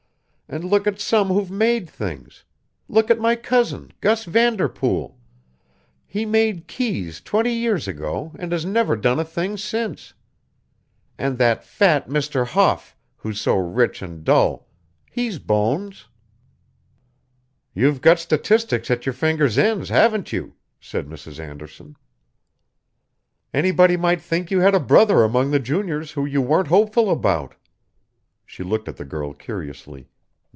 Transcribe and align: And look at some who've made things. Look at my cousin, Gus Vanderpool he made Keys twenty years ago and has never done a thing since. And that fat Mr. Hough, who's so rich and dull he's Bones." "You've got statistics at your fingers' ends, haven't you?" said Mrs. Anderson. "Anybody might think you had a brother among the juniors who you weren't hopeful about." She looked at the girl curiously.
And 0.53 0.65
look 0.65 0.85
at 0.85 0.99
some 0.99 1.29
who've 1.29 1.49
made 1.49 1.89
things. 1.89 2.43
Look 2.89 3.09
at 3.09 3.21
my 3.21 3.37
cousin, 3.37 3.93
Gus 4.01 4.25
Vanderpool 4.25 5.17
he 6.05 6.25
made 6.25 6.67
Keys 6.67 7.21
twenty 7.21 7.53
years 7.53 7.87
ago 7.87 8.33
and 8.37 8.51
has 8.51 8.65
never 8.65 8.97
done 8.97 9.17
a 9.17 9.23
thing 9.23 9.55
since. 9.55 10.13
And 11.17 11.37
that 11.37 11.63
fat 11.63 12.09
Mr. 12.09 12.45
Hough, 12.47 12.97
who's 13.15 13.39
so 13.39 13.55
rich 13.55 14.01
and 14.01 14.25
dull 14.25 14.67
he's 15.09 15.39
Bones." 15.39 16.09
"You've 17.73 18.01
got 18.01 18.19
statistics 18.19 18.91
at 18.91 19.05
your 19.05 19.13
fingers' 19.13 19.57
ends, 19.57 19.87
haven't 19.87 20.33
you?" 20.33 20.55
said 20.81 21.07
Mrs. 21.07 21.39
Anderson. 21.39 21.95
"Anybody 23.53 23.95
might 23.95 24.19
think 24.19 24.51
you 24.51 24.59
had 24.59 24.75
a 24.75 24.81
brother 24.81 25.23
among 25.23 25.51
the 25.51 25.59
juniors 25.59 26.11
who 26.11 26.25
you 26.25 26.41
weren't 26.41 26.67
hopeful 26.67 27.09
about." 27.09 27.55
She 28.45 28.63
looked 28.63 28.89
at 28.89 28.97
the 28.97 29.05
girl 29.05 29.33
curiously. 29.33 30.09